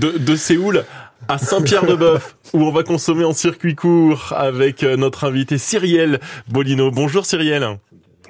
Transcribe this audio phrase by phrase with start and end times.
[0.00, 0.84] de, de Séoul
[1.28, 6.90] à Saint-Pierre-de-Bœuf, où on va consommer en circuit court avec euh, notre invité Cyrielle Bolino.
[6.90, 7.78] Bonjour Cyrielle.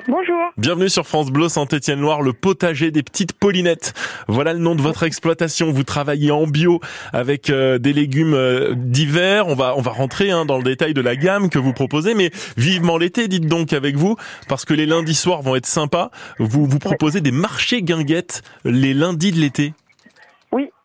[0.09, 0.37] Bonjour.
[0.57, 3.95] Bienvenue sur France Bleu Saint-Étienne-Loire, le potager des petites Paulinettes.
[4.27, 5.71] Voilà le nom de votre exploitation.
[5.71, 6.81] Vous travaillez en bio
[7.13, 9.47] avec euh, des légumes euh, divers.
[9.47, 12.15] On va on va rentrer hein, dans le détail de la gamme que vous proposez,
[12.15, 14.17] mais vivement l'été, dites donc avec vous,
[14.49, 16.11] parce que les lundis soirs vont être sympas.
[16.41, 19.73] Vous vous proposez des marchés guinguettes les lundis de l'été.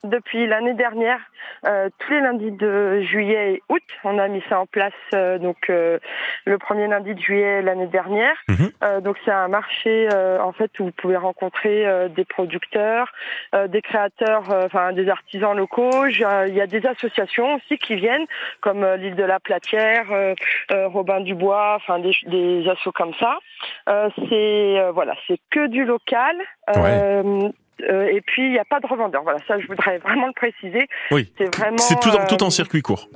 [0.06, 1.20] Depuis l'année dernière,
[1.66, 5.40] euh, tous les lundis de juillet et août, on a mis ça en place euh,
[5.40, 5.98] donc euh,
[6.46, 8.36] le premier lundi de juillet l'année dernière.
[8.48, 9.02] Mhm.
[9.02, 13.12] donc c'est un marché en fait où vous pouvez rencontrer des producteurs,
[13.68, 16.06] des créateurs, enfin des artisans locaux.
[16.06, 18.26] Il y a des associations aussi qui viennent
[18.62, 20.06] comme l'île de la Platière,
[20.70, 23.40] Robin Dubois, enfin des, des assos comme ça.
[24.30, 26.36] c'est voilà, c'est que du local.
[27.82, 29.24] Euh, et puis il n'y a pas de revendeur.
[29.24, 30.88] Voilà, ça je voudrais vraiment le préciser.
[31.12, 31.32] Oui.
[31.38, 31.78] C'est vraiment.
[31.78, 33.10] C'est tout en, tout en euh, circuit court.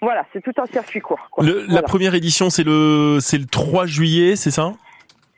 [0.00, 1.28] Voilà, c'est tout en circuit court.
[1.30, 1.44] Quoi.
[1.44, 1.74] Le, Voilà.
[1.74, 4.72] La première édition, c'est le c'est le 3 juillet, c'est ça?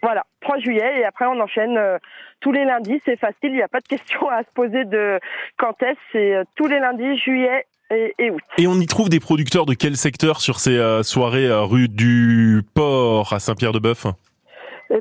[0.02, 1.98] Voilà, 3 juillet et après on enchaîne euh,
[2.40, 3.00] tous les lundis.
[3.04, 5.20] C'est facile, il n'y a pas de question à se poser de
[5.56, 5.98] quand est-ce.
[6.12, 8.42] C'est euh, tous les lundis, juillet et, et août.
[8.58, 13.32] Et on y trouve des producteurs de quel secteur sur ces soirées rue du Port
[13.32, 14.06] à Saint-Pierre-de-Bœuf?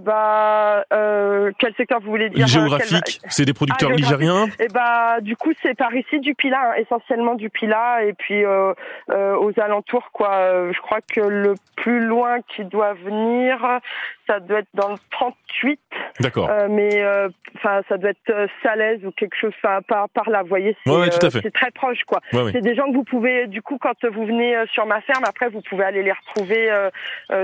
[0.01, 1.22] Bah, euh,
[1.58, 5.36] quel secteur vous voulez dire euh, Géographique, c'est des producteurs Ah, ligériens Et bah, du
[5.36, 8.73] coup, c'est par ici du Pilat, hein, essentiellement du Pilat, et puis euh,
[9.11, 10.33] euh, aux alentours, quoi.
[10.33, 13.80] Euh, je crois que le plus loin qui doit venir,
[14.27, 15.80] ça doit être dans le 38,
[16.19, 16.50] D'accord.
[16.50, 20.44] euh, mais euh, enfin, ça doit être euh, Salaise ou quelque chose, par, par là.
[20.44, 21.39] Vous voyez, c'est Ouais, ouais, tout à fait.
[21.44, 22.19] c'est très proche, quoi.
[22.33, 22.52] Ouais.
[22.52, 25.50] C'est des gens que vous pouvez, du coup, quand vous venez sur ma ferme, après,
[25.50, 26.69] vous pouvez aller les retrouver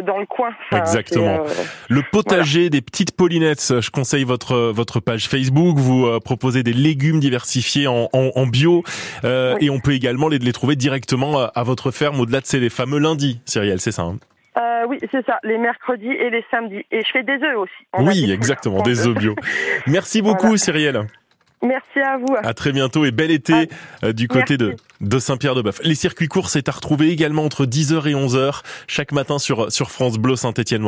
[0.06, 0.50] dans le coin.
[0.72, 1.40] Enfin, Exactement.
[1.90, 5.78] Le potager des petites Paulinettes, je conseille votre votre page Facebook.
[5.78, 8.84] Vous euh, proposez des légumes diversifiés en, en, en bio
[9.24, 9.68] euh, Oui.
[9.68, 13.00] et on peut également les, les trouver directement à, votre ferme au-delà de ces fameux
[13.00, 13.42] lundis.
[13.46, 14.18] Cyrielle, c'est ça hein?
[14.58, 16.86] Euh, oui, c'est ça, les mercredis et les samedis.
[16.92, 17.74] Et je fais des œufs aussi.
[17.94, 19.36] On Oui, exactement, des œufs bio.
[19.88, 20.58] Merci beaucoup, Voilà.
[20.58, 21.08] Cyrielle.
[21.62, 22.36] Merci à vous.
[22.42, 23.68] À très bientôt et bel été
[24.04, 24.84] euh, du côté de, merci.
[25.02, 25.82] de Saint-Pierre-de-Bœuf.
[25.84, 29.92] Les circuits courts, c'est à retrouver également entre 10h et 11h chaque matin sur, sur
[29.92, 30.86] France Bleu Saint-Étienne.